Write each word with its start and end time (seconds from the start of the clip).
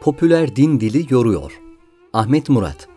Popüler 0.00 0.56
din 0.56 0.80
dili 0.80 1.14
yoruyor. 1.14 1.60
Ahmet 2.12 2.48
Murat 2.48 2.88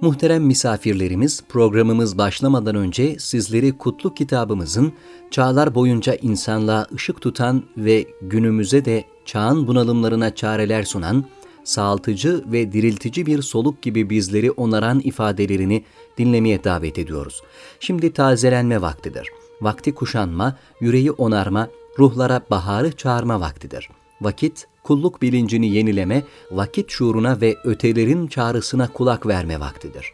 Muhterem 0.00 0.44
misafirlerimiz, 0.44 1.42
programımız 1.48 2.18
başlamadan 2.18 2.74
önce 2.74 3.18
sizleri 3.18 3.78
Kutlu 3.78 4.14
kitabımızın 4.14 4.92
çağlar 5.30 5.74
boyunca 5.74 6.14
insanlığa 6.14 6.86
ışık 6.94 7.20
tutan 7.20 7.62
ve 7.76 8.06
günümüze 8.22 8.84
de 8.84 9.04
çağın 9.24 9.66
bunalımlarına 9.66 10.34
çareler 10.34 10.82
sunan, 10.82 11.24
sağaltıcı 11.64 12.44
ve 12.46 12.72
diriltici 12.72 13.26
bir 13.26 13.42
soluk 13.42 13.82
gibi 13.82 14.10
bizleri 14.10 14.50
onaran 14.50 15.00
ifadelerini 15.00 15.84
dinlemeye 16.18 16.64
davet 16.64 16.98
ediyoruz. 16.98 17.42
Şimdi 17.80 18.12
tazelenme 18.12 18.80
vaktidir. 18.80 19.28
Vakti 19.60 19.94
kuşanma, 19.94 20.56
yüreği 20.80 21.10
onarma, 21.10 21.68
ruhlara 21.98 22.40
baharı 22.50 22.92
çağırma 22.92 23.40
vaktidir. 23.40 23.88
Vakit 24.20 24.71
kulluk 24.82 25.22
bilincini 25.22 25.68
yenileme, 25.68 26.22
vakit 26.50 26.90
şuuruna 26.90 27.40
ve 27.40 27.56
ötelerin 27.64 28.26
çağrısına 28.26 28.88
kulak 28.88 29.26
verme 29.26 29.60
vaktidir. 29.60 30.12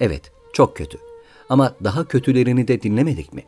Evet, 0.00 0.32
çok 0.52 0.76
kötü. 0.76 0.98
Ama 1.48 1.74
daha 1.84 2.04
kötülerini 2.04 2.68
de 2.68 2.82
dinlemedik 2.82 3.32
mi? 3.32 3.42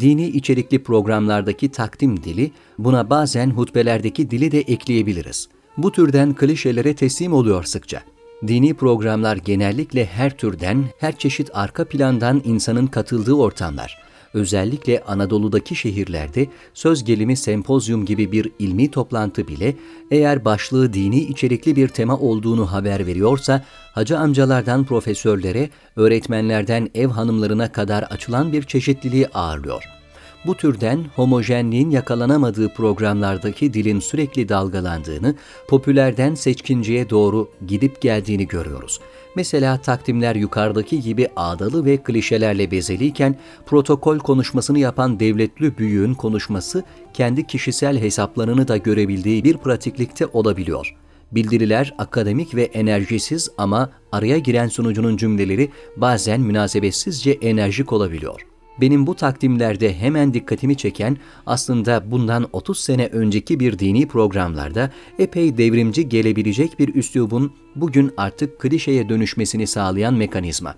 Dini 0.00 0.26
içerikli 0.26 0.82
programlardaki 0.82 1.68
takdim 1.68 2.22
dili, 2.22 2.52
buna 2.78 3.10
bazen 3.10 3.50
hutbelerdeki 3.50 4.30
dili 4.30 4.52
de 4.52 4.60
ekleyebiliriz. 4.60 5.48
Bu 5.76 5.92
türden 5.92 6.34
klişelere 6.34 6.94
teslim 6.94 7.32
oluyor 7.32 7.64
sıkça. 7.64 8.02
Dini 8.46 8.74
programlar 8.74 9.36
genellikle 9.36 10.06
her 10.06 10.36
türden, 10.36 10.84
her 10.98 11.18
çeşit 11.18 11.50
arka 11.54 11.84
plandan 11.84 12.42
insanın 12.44 12.86
katıldığı 12.86 13.34
ortamlar, 13.34 13.98
özellikle 14.34 15.02
Anadolu'daki 15.06 15.76
şehirlerde 15.76 16.46
söz 16.74 17.04
gelimi 17.04 17.36
sempozyum 17.36 18.04
gibi 18.04 18.32
bir 18.32 18.50
ilmi 18.58 18.90
toplantı 18.90 19.48
bile 19.48 19.74
eğer 20.10 20.44
başlığı 20.44 20.92
dini 20.92 21.18
içerikli 21.18 21.76
bir 21.76 21.88
tema 21.88 22.18
olduğunu 22.18 22.72
haber 22.72 23.06
veriyorsa, 23.06 23.64
hacı 23.92 24.18
amcalardan 24.18 24.84
profesörlere, 24.84 25.70
öğretmenlerden 25.96 26.88
ev 26.94 27.08
hanımlarına 27.08 27.72
kadar 27.72 28.02
açılan 28.02 28.52
bir 28.52 28.62
çeşitliliği 28.62 29.28
ağırlıyor.'' 29.28 29.97
Bu 30.46 30.54
türden 30.54 31.04
homojenliğin 31.16 31.90
yakalanamadığı 31.90 32.74
programlardaki 32.74 33.74
dilin 33.74 34.00
sürekli 34.00 34.48
dalgalandığını, 34.48 35.34
popülerden 35.68 36.34
seçkinciye 36.34 37.10
doğru 37.10 37.50
gidip 37.66 38.00
geldiğini 38.00 38.46
görüyoruz. 38.46 39.00
Mesela 39.36 39.80
takdimler 39.80 40.36
yukarıdaki 40.36 41.00
gibi 41.00 41.28
ağdalı 41.36 41.84
ve 41.84 41.96
klişelerle 41.96 42.70
bezeliyken 42.70 43.36
protokol 43.66 44.18
konuşmasını 44.18 44.78
yapan 44.78 45.20
devletli 45.20 45.78
büyüğün 45.78 46.14
konuşması 46.14 46.84
kendi 47.14 47.46
kişisel 47.46 47.98
hesaplarını 47.98 48.68
da 48.68 48.76
görebildiği 48.76 49.44
bir 49.44 49.56
pratiklikte 49.56 50.26
olabiliyor. 50.26 50.94
Bildiriler 51.32 51.94
akademik 51.98 52.54
ve 52.54 52.62
enerjisiz 52.62 53.50
ama 53.58 53.90
araya 54.12 54.38
giren 54.38 54.68
sunucunun 54.68 55.16
cümleleri 55.16 55.70
bazen 55.96 56.40
münasebetsizce 56.40 57.30
enerjik 57.30 57.92
olabiliyor. 57.92 58.47
Benim 58.80 59.06
bu 59.06 59.14
takdimlerde 59.14 59.94
hemen 59.94 60.34
dikkatimi 60.34 60.76
çeken 60.76 61.16
aslında 61.46 62.10
bundan 62.10 62.48
30 62.52 62.78
sene 62.78 63.06
önceki 63.06 63.60
bir 63.60 63.78
dini 63.78 64.08
programlarda 64.08 64.90
epey 65.18 65.58
devrimci 65.58 66.08
gelebilecek 66.08 66.78
bir 66.78 66.94
üslubun 66.94 67.52
bugün 67.76 68.12
artık 68.16 68.58
klişeye 68.60 69.08
dönüşmesini 69.08 69.66
sağlayan 69.66 70.14
mekanizma. 70.14 70.74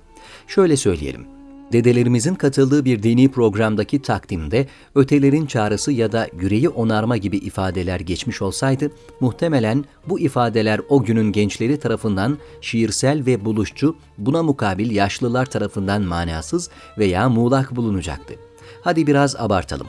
Şöyle 0.46 0.76
söyleyelim 0.76 1.39
dedelerimizin 1.72 2.34
katıldığı 2.34 2.84
bir 2.84 3.02
dini 3.02 3.30
programdaki 3.30 4.02
takdimde 4.02 4.66
ötelerin 4.94 5.46
çağrısı 5.46 5.92
ya 5.92 6.12
da 6.12 6.28
yüreği 6.40 6.68
onarma 6.68 7.16
gibi 7.16 7.36
ifadeler 7.36 8.00
geçmiş 8.00 8.42
olsaydı, 8.42 8.90
muhtemelen 9.20 9.84
bu 10.08 10.20
ifadeler 10.20 10.80
o 10.88 11.02
günün 11.02 11.32
gençleri 11.32 11.80
tarafından 11.80 12.38
şiirsel 12.60 13.26
ve 13.26 13.44
buluşçu, 13.44 13.96
buna 14.18 14.42
mukabil 14.42 14.90
yaşlılar 14.90 15.46
tarafından 15.46 16.02
manasız 16.02 16.70
veya 16.98 17.28
muğlak 17.28 17.76
bulunacaktı. 17.76 18.34
Hadi 18.82 19.06
biraz 19.06 19.36
abartalım. 19.36 19.86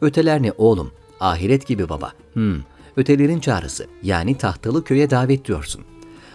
Öteler 0.00 0.42
ne 0.42 0.52
oğlum? 0.52 0.90
Ahiret 1.20 1.66
gibi 1.66 1.88
baba. 1.88 2.12
Hmm, 2.32 2.56
ötelerin 2.96 3.40
çağrısı 3.40 3.86
yani 4.02 4.38
tahtalı 4.38 4.84
köye 4.84 5.10
davet 5.10 5.44
diyorsun. 5.44 5.82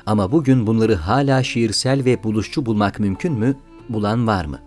Ama 0.05 0.31
bugün 0.31 0.67
bunları 0.67 0.95
hala 0.95 1.43
şiirsel 1.43 2.05
ve 2.05 2.23
buluşçu 2.23 2.65
bulmak 2.65 2.99
mümkün 2.99 3.33
mü? 3.33 3.55
Bulan 3.89 4.27
var 4.27 4.45
mı? 4.45 4.59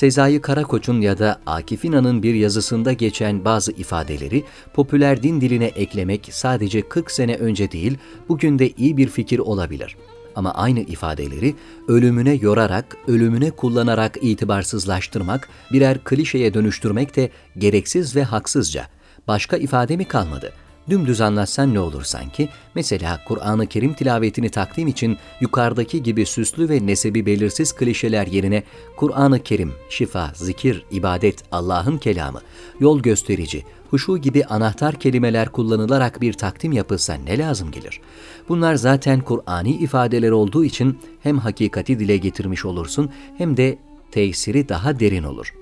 Sezai 0.00 0.40
Karakoç'un 0.40 1.00
ya 1.00 1.18
da 1.18 1.40
Akif 1.46 1.84
İnan'ın 1.84 2.22
bir 2.22 2.34
yazısında 2.34 2.92
geçen 2.92 3.44
bazı 3.44 3.72
ifadeleri 3.72 4.44
popüler 4.74 5.22
din 5.22 5.40
diline 5.40 5.66
eklemek 5.66 6.28
sadece 6.32 6.88
40 6.88 7.10
sene 7.10 7.36
önce 7.36 7.72
değil, 7.72 7.98
bugün 8.28 8.58
de 8.58 8.70
iyi 8.70 8.96
bir 8.96 9.08
fikir 9.08 9.38
olabilir. 9.38 9.96
Ama 10.36 10.54
aynı 10.54 10.80
ifadeleri 10.80 11.54
ölümüne 11.88 12.34
yorarak, 12.34 12.96
ölümüne 13.08 13.50
kullanarak 13.50 14.18
itibarsızlaştırmak, 14.22 15.48
birer 15.72 16.04
klişeye 16.04 16.54
dönüştürmek 16.54 17.16
de 17.16 17.30
gereksiz 17.58 18.16
ve 18.16 18.24
haksızca. 18.24 18.86
Başka 19.28 19.56
ifade 19.56 19.96
mi 19.96 20.04
kalmadı?'' 20.04 20.69
Dümdüz 20.90 21.20
anlatsan 21.20 21.74
ne 21.74 21.80
olur 21.80 22.02
sanki? 22.02 22.48
Mesela 22.74 23.20
Kur'an-ı 23.28 23.66
Kerim 23.66 23.94
tilavetini 23.94 24.48
takdim 24.50 24.88
için 24.88 25.16
yukarıdaki 25.40 26.02
gibi 26.02 26.26
süslü 26.26 26.68
ve 26.68 26.86
nesebi 26.86 27.26
belirsiz 27.26 27.72
klişeler 27.72 28.26
yerine 28.26 28.62
Kur'an-ı 28.96 29.42
Kerim, 29.42 29.72
şifa, 29.90 30.32
zikir, 30.34 30.84
ibadet, 30.90 31.44
Allah'ın 31.52 31.98
kelamı, 31.98 32.40
yol 32.80 33.00
gösterici, 33.00 33.64
huşu 33.90 34.18
gibi 34.18 34.44
anahtar 34.44 34.94
kelimeler 34.94 35.48
kullanılarak 35.48 36.20
bir 36.20 36.32
takdim 36.32 36.72
yapılsa 36.72 37.14
ne 37.14 37.38
lazım 37.38 37.70
gelir? 37.70 38.00
Bunlar 38.48 38.74
zaten 38.74 39.20
Kur'ani 39.20 39.70
ifadeler 39.70 40.30
olduğu 40.30 40.64
için 40.64 40.98
hem 41.22 41.38
hakikati 41.38 41.98
dile 41.98 42.16
getirmiş 42.16 42.64
olursun 42.64 43.10
hem 43.38 43.56
de 43.56 43.78
tesiri 44.10 44.68
daha 44.68 45.00
derin 45.00 45.24
olur. 45.24 45.54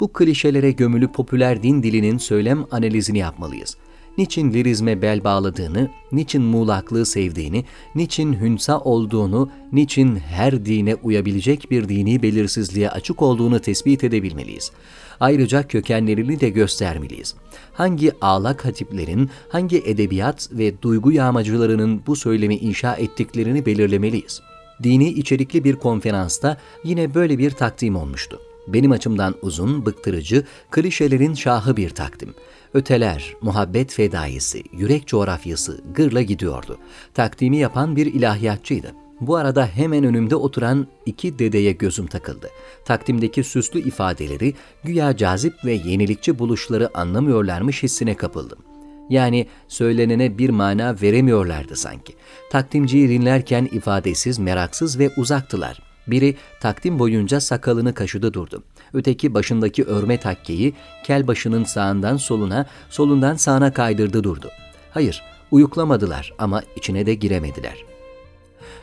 Bu 0.00 0.12
klişelere 0.12 0.70
gömülü 0.70 1.12
popüler 1.12 1.62
din 1.62 1.82
dilinin 1.82 2.18
söylem 2.18 2.66
analizini 2.70 3.18
yapmalıyız.'' 3.18 3.87
Niçin 4.18 4.52
lirizme 4.52 5.02
bel 5.02 5.24
bağladığını, 5.24 5.90
niçin 6.12 6.42
muğlaklığı 6.42 7.06
sevdiğini, 7.06 7.64
niçin 7.94 8.32
hünsa 8.32 8.80
olduğunu, 8.80 9.50
niçin 9.72 10.16
her 10.16 10.66
dine 10.66 10.94
uyabilecek 10.94 11.70
bir 11.70 11.88
dini 11.88 12.22
belirsizliğe 12.22 12.90
açık 12.90 13.22
olduğunu 13.22 13.60
tespit 13.60 14.04
edebilmeliyiz. 14.04 14.72
Ayrıca 15.20 15.68
kökenlerini 15.68 16.40
de 16.40 16.50
göstermeliyiz. 16.50 17.34
Hangi 17.72 18.12
ağlak 18.20 18.64
hatiplerin, 18.64 19.30
hangi 19.48 19.78
edebiyat 19.78 20.48
ve 20.52 20.82
duygu 20.82 21.12
yağmacılarının 21.12 22.02
bu 22.06 22.16
söylemi 22.16 22.56
inşa 22.56 22.94
ettiklerini 22.94 23.66
belirlemeliyiz. 23.66 24.40
Dini 24.82 25.08
içerikli 25.08 25.64
bir 25.64 25.76
konferansta 25.76 26.56
yine 26.84 27.14
böyle 27.14 27.38
bir 27.38 27.50
takdim 27.50 27.96
olmuştu. 27.96 28.40
Benim 28.72 28.92
açımdan 28.92 29.34
uzun, 29.42 29.86
bıktırıcı, 29.86 30.44
klişelerin 30.70 31.34
şahı 31.34 31.76
bir 31.76 31.90
takdim. 31.90 32.34
Öteler, 32.74 33.34
muhabbet 33.40 33.92
fedaisi, 33.92 34.62
yürek 34.72 35.06
coğrafyası 35.06 35.80
gırla 35.94 36.22
gidiyordu. 36.22 36.78
Takdimi 37.14 37.56
yapan 37.56 37.96
bir 37.96 38.06
ilahiyatçıydı. 38.06 38.92
Bu 39.20 39.36
arada 39.36 39.66
hemen 39.66 40.04
önümde 40.04 40.36
oturan 40.36 40.86
iki 41.06 41.38
dedeye 41.38 41.72
gözüm 41.72 42.06
takıldı. 42.06 42.50
Takdimdeki 42.84 43.44
süslü 43.44 43.80
ifadeleri, 43.80 44.54
güya 44.84 45.16
cazip 45.16 45.64
ve 45.64 45.72
yenilikçi 45.72 46.38
buluşları 46.38 46.98
anlamıyorlarmış 46.98 47.82
hissine 47.82 48.16
kapıldım. 48.16 48.58
Yani 49.10 49.46
söylenene 49.68 50.38
bir 50.38 50.50
mana 50.50 50.96
veremiyorlardı 51.02 51.76
sanki. 51.76 52.14
Takdimciyi 52.50 53.08
dinlerken 53.08 53.68
ifadesiz, 53.72 54.38
meraksız 54.38 54.98
ve 54.98 55.10
uzaktılar. 55.16 55.87
Biri 56.08 56.36
takdim 56.60 56.98
boyunca 56.98 57.40
sakalını 57.40 57.94
kaşıdı 57.94 58.34
durdu. 58.34 58.62
Öteki 58.92 59.34
başındaki 59.34 59.84
örme 59.84 60.20
takkeyi 60.20 60.74
kel 61.04 61.26
başının 61.26 61.64
sağından 61.64 62.16
soluna, 62.16 62.66
solundan 62.90 63.34
sağına 63.34 63.72
kaydırdı 63.72 64.24
durdu. 64.24 64.48
Hayır, 64.90 65.22
uyuklamadılar 65.50 66.32
ama 66.38 66.62
içine 66.76 67.06
de 67.06 67.14
giremediler. 67.14 67.84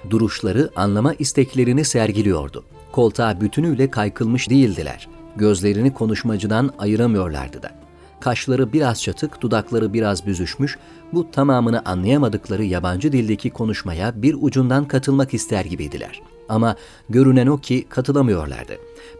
Duruşları 0.09 0.69
anlama 0.75 1.13
isteklerini 1.13 1.85
sergiliyordu. 1.85 2.63
Koltuğa 2.91 3.41
bütünüyle 3.41 3.91
kaykılmış 3.91 4.49
değildiler. 4.49 5.07
Gözlerini 5.35 5.93
konuşmacıdan 5.93 6.73
ayıramıyorlardı 6.79 7.63
da. 7.63 7.71
Kaşları 8.19 8.73
biraz 8.73 9.03
çatık, 9.03 9.41
dudakları 9.41 9.93
biraz 9.93 10.25
büzüşmüş, 10.25 10.77
bu 11.13 11.31
tamamını 11.31 11.85
anlayamadıkları 11.85 12.63
yabancı 12.63 13.11
dildeki 13.11 13.49
konuşmaya 13.49 14.21
bir 14.21 14.35
ucundan 14.41 14.87
katılmak 14.87 15.33
ister 15.33 15.65
gibiydiler.'' 15.65 16.34
Ama 16.49 16.75
görünen 17.09 17.47
o 17.47 17.57
ki 17.57 17.85
katılamıyorlardı. 17.89 18.73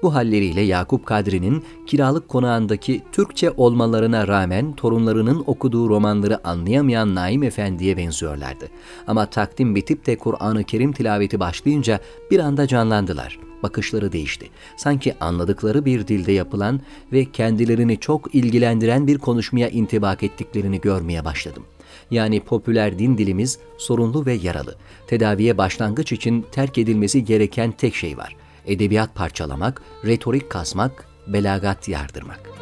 Bu 0.04 0.16
halleriyle 0.16 0.62
Yakup 0.62 1.06
Kadri'nin 1.06 1.63
kiralık 1.88 2.30
konağındaki 2.30 3.01
Türkçe 3.12 3.51
olmalarına 3.51 4.27
rağmen 4.27 4.74
torunlarının 4.74 5.44
okuduğu 5.48 5.89
romanları 5.89 6.48
anlayamayan 6.48 7.16
Naim 7.16 7.44
Efendi'ye 7.44 7.98
benziyorlardı. 7.98 8.66
Ama 9.07 9.25
takdim 9.25 9.75
bitip 9.75 10.06
de 10.06 10.18
Kur'an-ı 10.18 10.63
Kerim 10.63 10.94
tilaveti 10.94 11.39
başlayınca 11.39 12.00
bir 12.31 12.39
anda 12.39 12.68
canlandılar. 12.68 13.39
Bakışları 13.63 14.12
değişti. 14.12 14.50
Sanki 14.77 15.16
anladıkları 15.19 15.86
bir 15.86 16.07
dilde 16.07 16.31
yapılan 16.31 16.81
ve 17.12 17.25
kendilerini 17.25 18.00
çok 18.00 18.36
ilgilendiren 18.36 19.07
bir 19.07 19.18
konuşmaya 19.18 19.69
intibak 19.69 20.24
ettiklerini 20.24 20.81
görmeye 20.81 21.25
başladım. 21.25 21.63
Yani 22.11 22.39
popüler 22.39 22.99
din 22.99 23.17
dilimiz 23.17 23.59
sorunlu 23.77 24.25
ve 24.25 24.33
yaralı. 24.33 24.75
Tedaviye 25.07 25.57
başlangıç 25.57 26.11
için 26.11 26.45
terk 26.51 26.77
edilmesi 26.77 27.25
gereken 27.25 27.71
tek 27.71 27.95
şey 27.95 28.17
var. 28.17 28.35
Edebiyat 28.65 29.15
parçalamak, 29.15 29.81
retorik 30.05 30.49
kasmak, 30.49 31.07
belagat 31.27 31.89
yardırmak. 31.89 32.54